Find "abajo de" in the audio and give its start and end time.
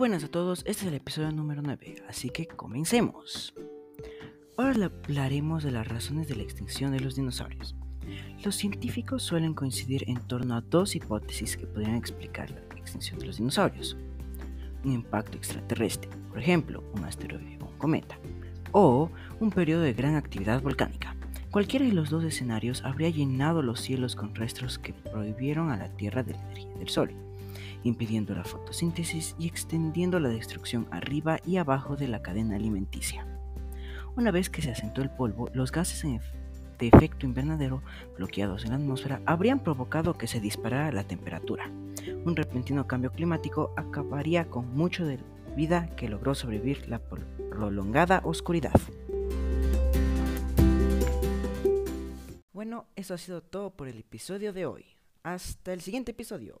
31.56-32.08